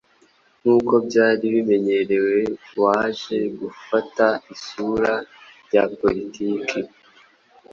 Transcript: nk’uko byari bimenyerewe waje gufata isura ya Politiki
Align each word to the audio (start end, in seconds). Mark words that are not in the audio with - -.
nk’uko 0.61 0.93
byari 1.07 1.45
bimenyerewe 1.53 2.37
waje 2.81 3.37
gufata 3.59 4.25
isura 4.53 5.13
ya 5.73 5.83
Politiki 5.99 6.79